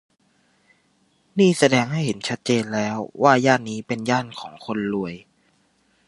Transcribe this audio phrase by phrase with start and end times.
[1.39, 5.13] นี่แสดงให้เห็นชัดเจนแล้วว่าย่านนี้เป็นย่านของคนรวย